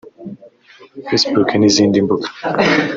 Facebook 1.07 1.49
n’izindi 1.55 1.97
mbuga 2.05 2.27